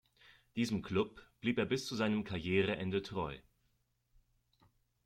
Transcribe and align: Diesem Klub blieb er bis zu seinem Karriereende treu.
Diesem 0.55 0.81
Klub 0.81 1.23
blieb 1.41 1.59
er 1.59 1.65
bis 1.67 1.85
zu 1.85 1.95
seinem 1.95 2.23
Karriereende 2.23 3.03
treu. 3.03 3.37